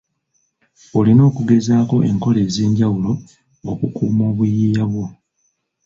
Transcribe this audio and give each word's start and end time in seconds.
Olina 0.97 1.21
okugezaako 1.29 1.95
enkola 2.09 2.39
ez'enjawulo 2.47 3.11
okukuuma 3.71 4.21
obuyiiya 4.31 4.83
bwo. 4.91 5.05